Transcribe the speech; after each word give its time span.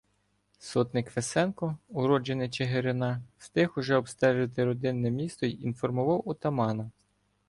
Сотник 0.59 1.11
Фесенко, 1.11 1.77
уродженець 1.89 2.51
Чигирина, 2.53 3.21
встиг 3.37 3.73
уже 3.77 3.95
обстежити 3.95 4.65
родинне 4.65 5.11
місто 5.11 5.45
й 5.45 5.63
інформував 5.63 6.23
отамана. 6.25 6.91